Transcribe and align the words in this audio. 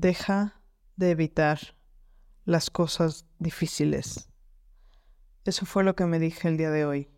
Deja 0.00 0.54
de 0.94 1.10
evitar 1.10 1.58
las 2.44 2.70
cosas 2.70 3.24
difíciles. 3.40 4.30
Eso 5.44 5.66
fue 5.66 5.82
lo 5.82 5.96
que 5.96 6.06
me 6.06 6.20
dije 6.20 6.46
el 6.46 6.56
día 6.56 6.70
de 6.70 6.84
hoy. 6.84 7.08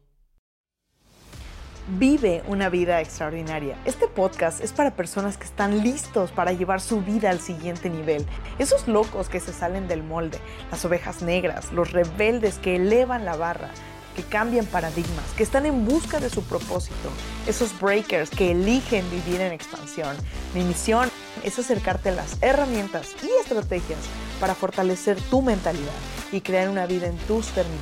Vive 1.98 2.42
una 2.48 2.70
vida 2.70 3.02
extraordinaria. 3.02 3.76
Este 3.84 4.08
podcast 4.08 4.62
es 4.62 4.72
para 4.72 4.96
personas 4.96 5.36
que 5.36 5.44
están 5.44 5.82
listos 5.82 6.32
para 6.32 6.54
llevar 6.54 6.80
su 6.80 7.02
vida 7.02 7.28
al 7.28 7.40
siguiente 7.40 7.90
nivel. 7.90 8.24
Esos 8.58 8.88
locos 8.88 9.28
que 9.28 9.40
se 9.40 9.52
salen 9.52 9.86
del 9.86 10.02
molde, 10.02 10.38
las 10.70 10.82
ovejas 10.86 11.20
negras, 11.20 11.74
los 11.74 11.92
rebeldes 11.92 12.56
que 12.56 12.76
elevan 12.76 13.26
la 13.26 13.36
barra, 13.36 13.72
que 14.16 14.22
cambian 14.22 14.64
paradigmas, 14.64 15.30
que 15.36 15.42
están 15.42 15.66
en 15.66 15.84
busca 15.84 16.18
de 16.18 16.30
su 16.30 16.42
propósito, 16.44 17.10
esos 17.46 17.78
breakers 17.78 18.30
que 18.30 18.52
eligen 18.52 19.04
vivir 19.10 19.42
en 19.42 19.52
expansión. 19.52 20.16
Mi 20.54 20.64
misión 20.64 21.09
es 21.44 21.58
acercarte 21.58 22.10
a 22.10 22.12
las 22.12 22.42
herramientas 22.42 23.14
y 23.22 23.28
estrategias 23.40 24.00
para 24.40 24.54
fortalecer 24.54 25.20
tu 25.30 25.42
mentalidad 25.42 25.92
y 26.32 26.40
crear 26.40 26.68
una 26.68 26.86
vida 26.86 27.06
en 27.06 27.16
tus 27.18 27.48
términos, 27.48 27.80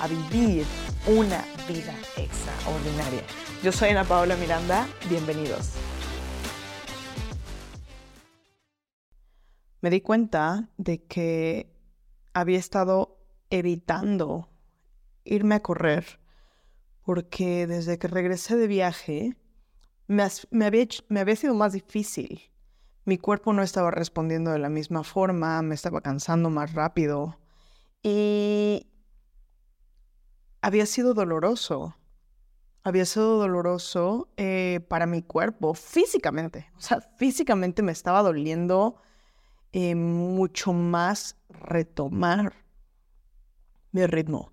a 0.00 0.08
vivir 0.08 0.64
una 1.06 1.44
vida 1.68 1.94
extraordinaria. 2.16 3.22
Yo 3.62 3.72
soy 3.72 3.90
Ana 3.90 4.04
Paola 4.04 4.36
Miranda, 4.36 4.86
bienvenidos. 5.08 5.72
Me 9.82 9.90
di 9.90 10.00
cuenta 10.00 10.68
de 10.76 11.02
que 11.04 11.72
había 12.34 12.58
estado 12.58 13.18
evitando 13.48 14.48
irme 15.24 15.54
a 15.56 15.60
correr 15.60 16.20
porque 17.02 17.66
desde 17.66 17.98
que 17.98 18.08
regresé 18.08 18.56
de 18.56 18.66
viaje 18.66 19.36
me, 20.06 20.22
había, 20.64 20.86
me 21.08 21.20
había 21.20 21.36
sido 21.36 21.54
más 21.54 21.72
difícil. 21.72 22.49
Mi 23.04 23.18
cuerpo 23.18 23.52
no 23.52 23.62
estaba 23.62 23.90
respondiendo 23.90 24.50
de 24.50 24.58
la 24.58 24.68
misma 24.68 25.04
forma, 25.04 25.62
me 25.62 25.74
estaba 25.74 26.00
cansando 26.00 26.50
más 26.50 26.74
rápido 26.74 27.38
y 28.02 28.86
había 30.60 30.86
sido 30.86 31.14
doloroso. 31.14 31.96
Había 32.82 33.04
sido 33.04 33.38
doloroso 33.38 34.28
eh, 34.36 34.80
para 34.88 35.06
mi 35.06 35.22
cuerpo 35.22 35.74
físicamente. 35.74 36.70
O 36.76 36.80
sea, 36.80 37.00
físicamente 37.00 37.82
me 37.82 37.92
estaba 37.92 38.22
doliendo 38.22 38.96
eh, 39.72 39.94
mucho 39.94 40.72
más 40.72 41.36
retomar 41.48 42.54
mi 43.92 44.06
ritmo. 44.06 44.52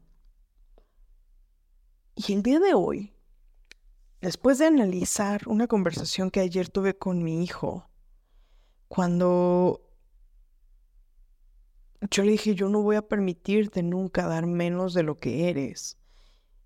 Y 2.16 2.34
el 2.34 2.44
día 2.44 2.60
de 2.60 2.74
hoy, 2.74 3.14
después 4.22 4.58
de 4.58 4.66
analizar 4.66 5.42
una 5.48 5.68
conversación 5.68 6.32
que 6.32 6.40
ayer 6.42 6.68
tuve 6.68 6.98
con 6.98 7.24
mi 7.24 7.44
hijo, 7.44 7.87
cuando 8.88 9.88
yo 12.10 12.24
le 12.24 12.32
dije, 12.32 12.56
yo 12.56 12.70
no 12.70 12.82
voy 12.82 12.96
a 12.96 13.08
permitirte 13.08 13.84
nunca 13.84 14.28
dar 14.28 14.46
menos 14.46 14.94
de 14.94 15.04
lo 15.04 15.18
que 15.18 15.50
eres. 15.50 15.98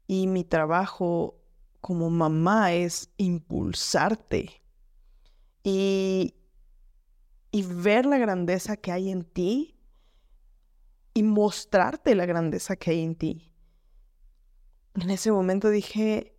Y 0.08 0.28
mi 0.28 0.44
trabajo 0.44 1.40
como 1.80 2.10
mamá 2.10 2.74
es 2.74 3.10
impulsarte 3.18 4.62
y, 5.64 6.36
y 7.52 7.64
ver 7.64 8.06
la 8.06 8.18
grandeza 8.18 8.78
que 8.78 8.92
hay 8.92 9.10
en 9.10 9.24
ti 9.24 9.80
y 11.14 11.24
mostrarte 11.24 12.14
la 12.16 12.26
grandeza 12.26 12.76
que 12.76 12.92
hay 12.92 13.02
en 13.02 13.16
ti. 13.16 13.52
En 14.96 15.10
ese 15.10 15.32
momento 15.32 15.70
dije, 15.70 16.38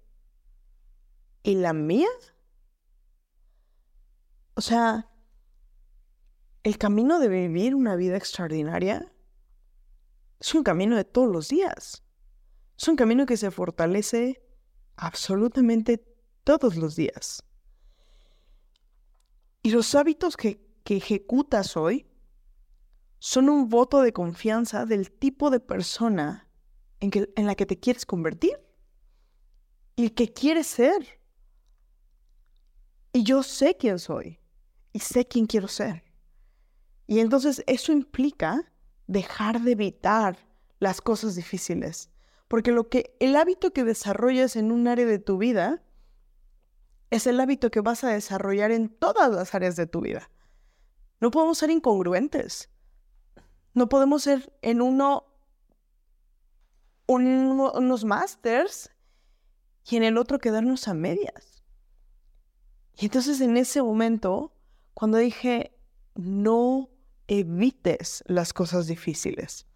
¿y 1.42 1.54
la 1.54 1.72
mía? 1.72 2.08
O 4.54 4.60
sea, 4.60 5.11
el 6.62 6.78
camino 6.78 7.18
de 7.18 7.28
vivir 7.28 7.74
una 7.74 7.96
vida 7.96 8.16
extraordinaria 8.16 9.12
es 10.38 10.54
un 10.54 10.62
camino 10.62 10.96
de 10.96 11.04
todos 11.04 11.28
los 11.28 11.48
días. 11.48 12.02
Es 12.78 12.88
un 12.88 12.96
camino 12.96 13.26
que 13.26 13.36
se 13.36 13.50
fortalece 13.50 14.42
absolutamente 14.96 16.04
todos 16.44 16.76
los 16.76 16.96
días. 16.96 17.44
Y 19.62 19.70
los 19.70 19.94
hábitos 19.94 20.36
que, 20.36 20.60
ejecutas 20.84 21.74
hoy 21.78 22.06
son 23.18 23.48
un 23.48 23.70
voto 23.70 24.02
de 24.02 24.12
confianza 24.12 24.84
del 24.84 25.10
tipo 25.10 25.48
de 25.48 25.58
persona 25.58 26.50
en, 27.00 27.10
que, 27.10 27.32
en 27.34 27.46
la 27.46 27.54
que 27.54 27.64
te 27.64 27.80
quieres 27.80 28.04
convertir 28.04 28.60
y 29.96 30.10
que 30.10 30.30
quieres 30.34 30.66
ser. 30.66 31.18
Y 33.14 33.22
yo 33.22 33.42
sé 33.42 33.74
quién 33.78 33.98
soy 33.98 34.38
y 34.92 34.98
sé 34.98 35.26
quién 35.26 35.46
quiero 35.46 35.66
ser. 35.66 36.11
Y 37.12 37.20
entonces 37.20 37.62
eso 37.66 37.92
implica 37.92 38.72
dejar 39.06 39.60
de 39.60 39.72
evitar 39.72 40.38
las 40.78 41.02
cosas 41.02 41.34
difíciles. 41.34 42.08
Porque 42.48 42.72
lo 42.72 42.88
que 42.88 43.14
el 43.20 43.36
hábito 43.36 43.74
que 43.74 43.84
desarrollas 43.84 44.56
en 44.56 44.72
un 44.72 44.88
área 44.88 45.04
de 45.04 45.18
tu 45.18 45.36
vida 45.36 45.82
es 47.10 47.26
el 47.26 47.38
hábito 47.38 47.70
que 47.70 47.82
vas 47.82 48.02
a 48.02 48.08
desarrollar 48.08 48.70
en 48.70 48.88
todas 48.88 49.30
las 49.30 49.54
áreas 49.54 49.76
de 49.76 49.86
tu 49.86 50.00
vida. 50.00 50.30
No 51.20 51.30
podemos 51.30 51.58
ser 51.58 51.68
incongruentes. 51.68 52.70
No 53.74 53.90
podemos 53.90 54.22
ser 54.22 54.50
en 54.62 54.80
uno 54.80 55.26
unos 57.08 58.04
masters 58.06 58.90
y 59.84 59.96
en 59.96 60.04
el 60.04 60.16
otro 60.16 60.38
quedarnos 60.38 60.88
a 60.88 60.94
medias. 60.94 61.62
Y 62.96 63.04
entonces 63.04 63.42
en 63.42 63.58
ese 63.58 63.82
momento, 63.82 64.54
cuando 64.94 65.18
dije, 65.18 65.76
no 66.14 66.88
evites 67.40 68.22
las 68.26 68.52
cosas 68.52 68.86
difíciles. 68.86 69.66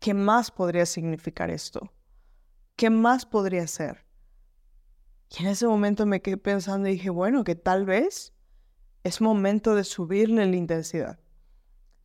¿Qué 0.00 0.12
más 0.12 0.50
podría 0.50 0.86
significar 0.86 1.50
esto? 1.50 1.92
¿Qué 2.74 2.90
más 2.90 3.24
podría 3.24 3.64
ser? 3.68 4.04
Y 5.30 5.42
en 5.42 5.50
ese 5.50 5.68
momento 5.68 6.04
me 6.04 6.20
quedé 6.20 6.36
pensando 6.38 6.88
y 6.88 6.94
dije, 6.94 7.10
bueno, 7.10 7.44
que 7.44 7.54
tal 7.54 7.84
vez 7.84 8.32
es 9.04 9.20
momento 9.20 9.76
de 9.76 9.84
subirle 9.84 10.44
la 10.44 10.56
intensidad. 10.56 11.20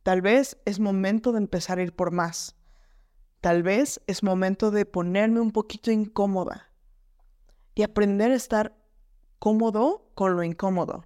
Tal 0.04 0.22
vez 0.22 0.56
es 0.64 0.78
momento 0.78 1.32
de 1.32 1.38
empezar 1.38 1.78
a 1.78 1.82
ir 1.82 1.96
por 1.96 2.12
más. 2.12 2.54
Tal 3.40 3.64
vez 3.64 4.00
es 4.06 4.22
momento 4.22 4.70
de 4.70 4.86
ponerme 4.86 5.40
un 5.40 5.50
poquito 5.50 5.90
incómoda 5.90 6.70
y 7.74 7.82
aprender 7.82 8.30
a 8.30 8.36
estar 8.36 8.78
cómodo 9.40 10.12
con 10.14 10.36
lo 10.36 10.44
incómodo 10.44 11.04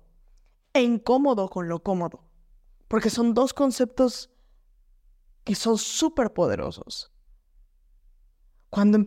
e 0.75 0.83
incómodo 0.83 1.49
con 1.49 1.69
lo 1.69 1.83
cómodo. 1.83 2.32
Porque 2.93 3.09
son 3.09 3.33
dos 3.33 3.55
conceptos 3.55 4.29
que 5.45 5.55
son 5.55 5.79
súper 5.79 6.35
poderosos. 6.35 7.11
Cuando, 8.69 9.07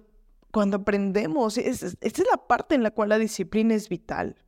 cuando 0.52 0.78
aprendemos, 0.78 1.60
esta 1.60 1.96
es 2.02 2.18
la 2.32 2.48
parte 2.48 2.74
en 2.74 2.82
la 2.82 2.90
cual 2.90 3.10
la 3.10 3.20
disciplina 3.20 3.76
es 3.76 3.88
vital 3.88 4.44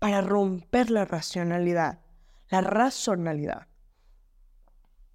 para 0.00 0.22
romper 0.22 0.90
la 0.90 1.04
racionalidad, 1.04 2.00
la 2.48 2.62
razonalidad. 2.62 3.68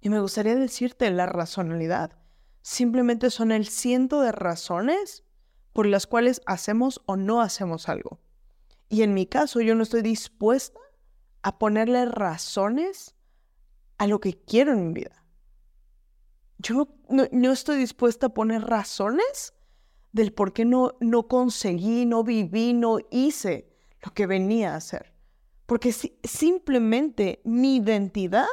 Y 0.00 0.08
me 0.08 0.20
gustaría 0.20 0.54
decirte, 0.54 1.10
la 1.10 1.26
razonalidad 1.26 2.18
simplemente 2.62 3.28
son 3.28 3.52
el 3.52 3.66
ciento 3.66 4.22
de 4.22 4.32
razones 4.32 5.22
por 5.74 5.84
las 5.84 6.06
cuales 6.06 6.40
hacemos 6.46 7.02
o 7.04 7.16
no 7.16 7.42
hacemos 7.42 7.90
algo. 7.90 8.22
Y 8.88 9.02
en 9.02 9.12
mi 9.12 9.26
caso, 9.26 9.60
yo 9.60 9.74
no 9.74 9.82
estoy 9.82 10.00
dispuesta 10.00 10.80
a 11.42 11.58
ponerle 11.58 12.06
razones 12.06 13.16
a 13.98 14.06
lo 14.06 14.20
que 14.20 14.34
quiero 14.34 14.72
en 14.72 14.88
mi 14.88 14.94
vida. 14.94 15.24
Yo 16.58 16.88
no, 17.08 17.52
estoy 17.52 17.78
dispuesta 17.78 18.26
a 18.26 18.34
poner 18.34 18.62
razones 18.62 19.54
del 20.12 20.32
por 20.32 20.52
qué 20.52 20.64
no, 20.64 20.96
no 21.00 21.28
conseguí, 21.28 22.06
no 22.06 22.24
viví, 22.24 22.72
no 22.72 22.98
hice 23.10 23.68
lo 24.02 24.12
que 24.12 24.26
venía 24.26 24.72
a 24.72 24.76
hacer. 24.76 25.12
Porque 25.66 25.92
simplemente 25.92 27.40
mi 27.44 27.76
identidad 27.76 28.46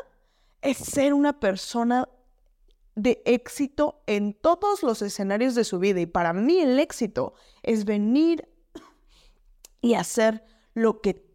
es 0.62 0.78
ser 0.78 1.14
una 1.14 1.40
persona 1.40 2.10
de 2.96 3.22
éxito 3.26 4.04
en 4.06 4.34
todos 4.34 4.84
los 4.84 5.02
escenarios 5.02 5.56
de 5.56 5.64
su 5.64 5.80
vida. 5.80 6.00
Y 6.00 6.06
para 6.06 6.34
mí 6.34 6.60
el 6.60 6.80
éxito 6.80 7.34
es 7.64 7.86
venir 7.86 8.50
y 9.82 9.94
hacer 9.94 10.44
lo 10.74 11.02
que, 11.02 11.26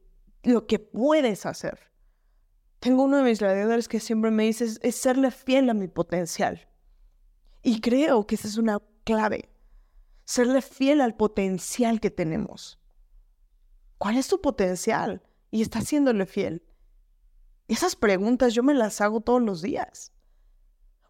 lo 0.42 0.66
que 0.66 0.78
puedes 0.78 1.46
hacer. 1.46 1.89
Tengo 2.80 3.04
uno 3.04 3.18
de 3.18 3.24
mis 3.24 3.40
gladiadores 3.40 3.88
que 3.88 4.00
siempre 4.00 4.30
me 4.30 4.44
dice 4.44 4.78
es, 4.80 4.96
serle 4.96 5.30
fiel 5.30 5.68
a 5.68 5.74
mi 5.74 5.86
potencial. 5.86 6.66
Y 7.62 7.82
creo 7.82 8.26
que 8.26 8.36
esa 8.36 8.48
es 8.48 8.56
una 8.56 8.78
clave. 9.04 9.50
Serle 10.24 10.62
fiel 10.62 11.02
al 11.02 11.14
potencial 11.14 12.00
que 12.00 12.10
tenemos. 12.10 12.80
¿Cuál 13.98 14.16
es 14.16 14.28
tu 14.28 14.40
potencial? 14.40 15.22
Y 15.50 15.60
está 15.60 15.80
haciéndole 15.80 16.24
fiel. 16.24 16.64
Esas 17.68 17.96
preguntas 17.96 18.54
yo 18.54 18.62
me 18.62 18.72
las 18.72 19.02
hago 19.02 19.20
todos 19.20 19.42
los 19.42 19.60
días. 19.60 20.14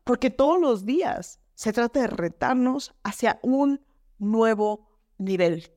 Porque 0.02 0.31
todos 0.31 0.61
los 0.61 0.84
días 0.84 1.38
se 1.55 1.72
trata 1.72 2.00
de 2.00 2.08
retarnos 2.08 2.96
hacia 3.05 3.38
un 3.43 3.81
nuevo 4.19 4.88
nivel. 5.19 5.70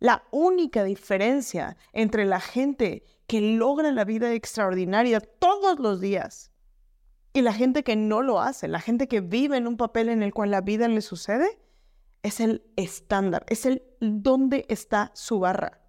La 0.00 0.24
única 0.30 0.82
diferencia 0.82 1.76
entre 1.92 2.24
la 2.24 2.40
gente 2.40 3.04
que 3.26 3.40
logra 3.40 3.92
la 3.92 4.04
vida 4.04 4.32
extraordinaria 4.32 5.20
todos 5.20 5.78
los 5.78 6.00
días. 6.00 6.50
Y 7.32 7.42
la 7.42 7.52
gente 7.52 7.84
que 7.84 7.94
no 7.94 8.22
lo 8.22 8.40
hace, 8.40 8.66
la 8.66 8.80
gente 8.80 9.06
que 9.06 9.20
vive 9.20 9.56
en 9.56 9.68
un 9.68 9.76
papel 9.76 10.08
en 10.08 10.22
el 10.22 10.34
cual 10.34 10.50
la 10.50 10.62
vida 10.62 10.88
le 10.88 11.00
sucede, 11.00 11.60
es 12.22 12.40
el 12.40 12.64
estándar, 12.76 13.44
es 13.48 13.66
el 13.66 13.82
dónde 14.00 14.66
está 14.68 15.12
su 15.14 15.38
barra. 15.38 15.80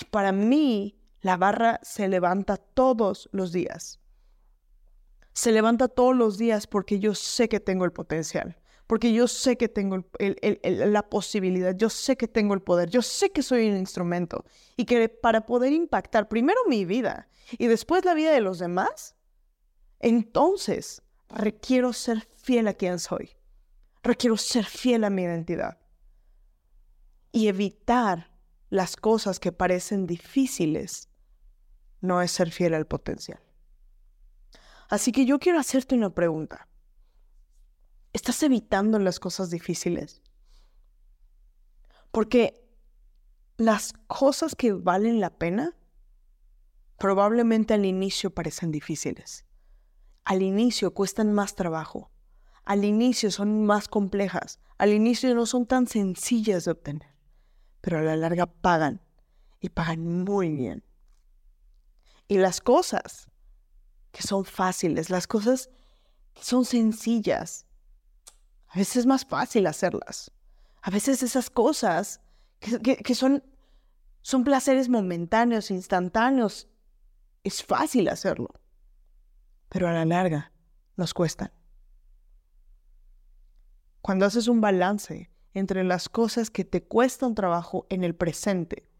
Y 0.00 0.04
para 0.04 0.30
mí, 0.30 1.00
la 1.20 1.36
barra 1.36 1.80
se 1.82 2.06
levanta 2.06 2.58
todos 2.58 3.28
los 3.32 3.50
días. 3.52 4.00
Se 5.32 5.52
levanta 5.52 5.88
todos 5.88 6.14
los 6.14 6.38
días 6.38 6.66
porque 6.66 7.00
yo 7.00 7.14
sé 7.14 7.48
que 7.48 7.60
tengo 7.60 7.84
el 7.84 7.92
potencial, 7.92 8.56
porque 8.86 9.12
yo 9.12 9.28
sé 9.28 9.56
que 9.56 9.68
tengo 9.68 10.04
la 10.18 11.08
posibilidad, 11.08 11.74
yo 11.74 11.88
sé 11.88 12.16
que 12.16 12.28
tengo 12.28 12.54
el 12.54 12.62
poder, 12.62 12.90
yo 12.90 13.02
sé 13.02 13.30
que 13.30 13.42
soy 13.42 13.68
un 13.68 13.76
instrumento 13.76 14.44
y 14.76 14.84
que 14.84 15.08
para 15.08 15.46
poder 15.46 15.72
impactar 15.72 16.28
primero 16.28 16.60
mi 16.68 16.84
vida 16.84 17.28
y 17.52 17.66
después 17.66 18.04
la 18.04 18.14
vida 18.14 18.32
de 18.32 18.40
los 18.40 18.58
demás, 18.58 19.16
entonces 20.00 21.02
requiero 21.28 21.92
ser 21.92 22.26
fiel 22.36 22.68
a 22.68 22.74
quien 22.74 22.98
soy. 22.98 23.30
Requiero 24.02 24.36
ser 24.36 24.66
fiel 24.66 25.04
a 25.04 25.10
mi 25.10 25.22
identidad 25.22 25.78
y 27.32 27.48
evitar 27.48 28.30
las 28.68 28.96
cosas 28.96 29.40
que 29.40 29.50
parecen 29.50 30.06
difíciles 30.06 31.08
no 32.00 32.20
es 32.20 32.30
ser 32.30 32.50
fiel 32.50 32.74
al 32.74 32.86
potencial. 32.86 33.40
Así 34.90 35.10
que 35.10 35.24
yo 35.24 35.38
quiero 35.38 35.58
hacerte 35.58 35.94
una 35.94 36.14
pregunta. 36.14 36.68
¿Estás 38.24 38.42
evitando 38.42 38.98
las 38.98 39.20
cosas 39.20 39.50
difíciles? 39.50 40.22
Porque 42.10 42.66
las 43.58 43.92
cosas 44.06 44.54
que 44.54 44.72
valen 44.72 45.20
la 45.20 45.28
pena 45.28 45.76
probablemente 46.96 47.74
al 47.74 47.84
inicio 47.84 48.34
parecen 48.34 48.70
difíciles. 48.70 49.44
Al 50.24 50.40
inicio 50.40 50.94
cuestan 50.94 51.34
más 51.34 51.54
trabajo 51.54 52.10
al 52.64 52.86
inicio 52.86 53.30
son 53.30 53.66
más 53.66 53.88
complejas, 53.88 54.58
al 54.78 54.94
inicio 54.94 55.34
no 55.34 55.44
son 55.44 55.66
tan 55.66 55.86
sencillas 55.86 56.64
de 56.64 56.70
obtener, 56.70 57.14
pero 57.82 57.98
a 57.98 58.00
la 58.00 58.16
larga 58.16 58.46
pagan 58.46 59.02
y 59.60 59.68
pagan 59.68 60.24
muy 60.24 60.48
bien. 60.48 60.82
Y 62.26 62.38
las 62.38 62.62
cosas 62.62 63.28
que 64.12 64.22
son 64.22 64.46
fáciles, 64.46 65.10
las 65.10 65.26
cosas 65.26 65.68
que 66.32 66.42
son 66.42 66.64
sencillas, 66.64 67.66
a 68.74 68.78
veces 68.78 68.96
es 68.96 69.06
más 69.06 69.24
fácil 69.24 69.68
hacerlas. 69.68 70.32
A 70.82 70.90
veces 70.90 71.22
esas 71.22 71.48
cosas 71.48 72.20
que, 72.58 73.14
son, 73.14 73.44
son 74.20 74.42
placeres 74.42 74.88
momentáneos, 74.88 75.70
instantáneos, 75.70 76.66
es 77.44 77.62
fácil 77.62 78.08
hacerlo, 78.08 78.48
pero 79.68 79.86
a 79.86 79.92
la 79.92 80.04
larga 80.04 80.50
nos 80.96 81.14
cuestan. 81.14 81.52
Cuando 84.00 84.26
haces 84.26 84.48
un 84.48 84.60
balance 84.60 85.30
entre 85.52 85.84
las 85.84 86.08
cosas 86.08 86.50
que 86.50 86.64
te 86.64 86.82
cuestan 86.82 87.36
trabajo 87.36 87.86
en 87.90 88.02
el 88.02 88.16
presente 88.16 88.90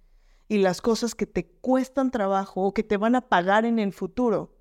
y 0.46 0.58
las 0.58 0.80
cosas 0.80 1.16
que 1.16 1.26
te 1.26 1.48
cuestan 1.48 2.12
trabajo 2.12 2.62
o 2.62 2.72
que 2.74 2.84
te 2.84 2.96
van 2.96 3.16
a 3.16 3.28
pagar 3.28 3.64
en 3.64 3.80
el 3.80 3.92
futuro, 3.92 4.56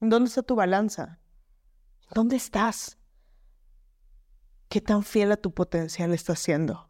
¿dónde 0.00 0.26
está 0.28 0.42
tu 0.42 0.56
balanza? 0.56 1.20
¿Dónde 2.12 2.34
estás? 2.34 2.95
¿Qué 4.68 4.80
tan 4.80 5.04
fiel 5.04 5.32
a 5.32 5.36
tu 5.36 5.52
potencial 5.52 6.12
estás 6.12 6.40
siendo? 6.40 6.88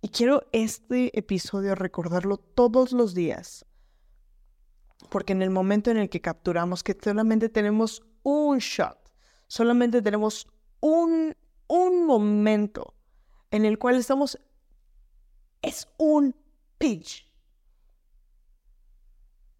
Y 0.00 0.08
quiero 0.08 0.48
este 0.50 1.16
episodio 1.16 1.76
recordarlo 1.76 2.36
todos 2.36 2.90
los 2.90 3.14
días, 3.14 3.64
porque 5.10 5.32
en 5.32 5.42
el 5.42 5.50
momento 5.50 5.92
en 5.92 5.96
el 5.96 6.10
que 6.10 6.20
capturamos 6.20 6.82
que 6.82 6.98
solamente 7.00 7.48
tenemos 7.48 8.02
un 8.24 8.58
shot, 8.58 8.98
solamente 9.46 10.02
tenemos 10.02 10.48
un, 10.80 11.36
un 11.68 12.06
momento 12.06 12.94
en 13.52 13.64
el 13.64 13.78
cual 13.78 13.94
estamos, 13.94 14.40
es 15.62 15.86
un 15.98 16.34
pitch. 16.78 17.30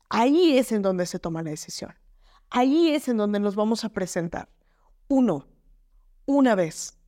Ahí 0.09 0.59
es 0.59 0.73
en 0.73 0.83
donde 0.83 1.07
se 1.07 1.21
toma 1.21 1.43
la 1.45 1.51
decisión. 1.51 1.95
Ahí 2.51 2.91
es 2.91 3.07
en 3.07 3.17
donde 3.17 3.39
nos 3.39 3.55
vamos 3.55 3.85
a 3.85 3.91
presentar. 3.91 4.49
Uno, 5.09 5.47
una 6.33 6.55
vez. 6.55 6.99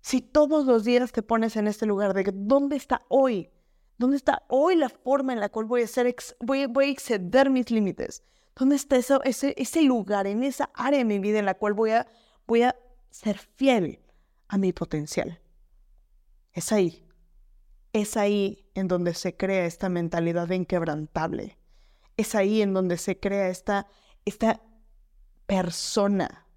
Si 0.00 0.20
todos 0.20 0.66
los 0.66 0.84
días 0.84 1.12
te 1.12 1.22
pones 1.22 1.56
en 1.56 1.66
este 1.66 1.86
lugar 1.86 2.14
de 2.14 2.30
dónde 2.32 2.76
está 2.76 3.04
hoy, 3.08 3.50
dónde 3.98 4.16
está 4.16 4.44
hoy 4.48 4.76
la 4.76 4.88
forma 4.88 5.32
en 5.32 5.40
la 5.40 5.48
cual 5.48 5.66
voy 5.66 5.82
a, 5.82 5.86
ser 5.86 6.14
voy, 6.40 6.66
voy 6.66 6.86
a 6.86 6.90
exceder 6.90 7.50
mis 7.50 7.70
límites, 7.70 8.22
dónde 8.56 8.76
está 8.76 8.96
ese, 8.96 9.54
ese 9.56 9.82
lugar, 9.82 10.26
en 10.26 10.44
esa 10.44 10.70
área 10.74 10.98
de 10.98 11.04
mi 11.04 11.18
vida 11.18 11.38
en 11.38 11.46
la 11.46 11.54
cual 11.54 11.74
voy 11.74 11.90
a, 11.90 12.06
voy 12.46 12.62
a 12.62 12.76
ser 13.10 13.38
fiel 13.38 14.00
a 14.48 14.58
mi 14.58 14.72
potencial. 14.72 15.40
Es 16.52 16.72
ahí, 16.72 17.04
es 17.92 18.16
ahí 18.16 18.70
en 18.74 18.88
donde 18.88 19.14
se 19.14 19.36
crea 19.36 19.66
esta 19.66 19.88
mentalidad 19.88 20.50
inquebrantable. 20.50 21.58
Es 22.16 22.34
ahí 22.34 22.62
en 22.62 22.74
donde 22.74 22.96
se 22.96 23.18
crea 23.20 23.48
esta, 23.48 23.86
esta 24.24 24.60
persona, 25.46 26.47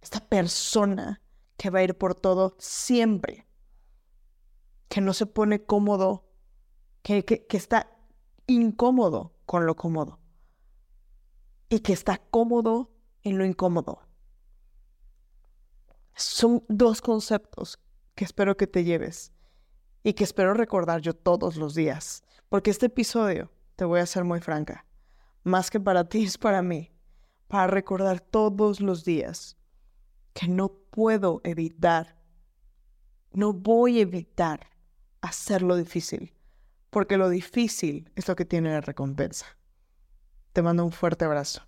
esta 0.00 0.20
persona 0.20 1.20
que 1.56 1.70
va 1.70 1.80
a 1.80 1.82
ir 1.82 1.96
por 1.96 2.14
todo 2.14 2.54
siempre, 2.58 3.46
que 4.88 5.00
no 5.00 5.12
se 5.12 5.26
pone 5.26 5.64
cómodo, 5.64 6.24
que, 7.02 7.24
que 7.24 7.56
está 7.56 7.90
incómodo 8.46 9.34
con 9.44 9.66
lo 9.66 9.76
cómodo 9.76 10.20
y 11.68 11.80
que 11.80 11.92
está 11.92 12.18
cómodo 12.18 12.90
en 13.22 13.38
lo 13.38 13.44
incómodo. 13.44 14.02
Son 16.14 16.64
dos 16.68 17.00
conceptos 17.00 17.78
que 18.14 18.24
espero 18.24 18.56
que 18.56 18.66
te 18.66 18.84
lleves 18.84 19.32
y 20.02 20.14
que 20.14 20.24
espero 20.24 20.54
recordar 20.54 21.00
yo 21.00 21.14
todos 21.14 21.56
los 21.56 21.74
días, 21.74 22.22
porque 22.48 22.70
este 22.70 22.86
episodio, 22.86 23.52
te 23.76 23.84
voy 23.84 24.00
a 24.00 24.06
ser 24.06 24.24
muy 24.24 24.40
franca, 24.40 24.86
más 25.44 25.70
que 25.70 25.78
para 25.78 26.08
ti 26.08 26.24
es 26.24 26.38
para 26.38 26.62
mí, 26.62 26.90
para 27.46 27.66
recordar 27.66 28.20
todos 28.20 28.80
los 28.80 29.04
días 29.04 29.57
que 30.38 30.46
no 30.46 30.68
puedo 30.68 31.40
evitar, 31.42 32.16
no 33.32 33.52
voy 33.52 33.98
a 33.98 34.02
evitar 34.02 34.68
hacerlo 35.20 35.74
difícil, 35.74 36.32
porque 36.90 37.16
lo 37.16 37.28
difícil 37.28 38.12
es 38.14 38.28
lo 38.28 38.36
que 38.36 38.44
tiene 38.44 38.70
la 38.70 38.80
recompensa. 38.80 39.46
Te 40.52 40.62
mando 40.62 40.84
un 40.84 40.92
fuerte 40.92 41.24
abrazo. 41.24 41.62